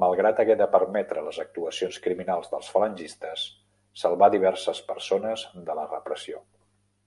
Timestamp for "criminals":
2.06-2.50